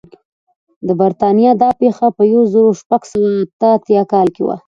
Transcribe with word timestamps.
د 0.87 0.89
برېټانیا 0.99 1.51
دا 1.63 1.69
پېښه 1.81 2.07
په 2.17 2.23
یو 2.33 2.41
زرو 2.53 2.71
شپږ 2.81 3.01
سوه 3.11 3.27
اته 3.45 3.67
اتیا 3.77 4.01
کال 4.13 4.27
کې 4.35 4.41
وه. 4.47 4.55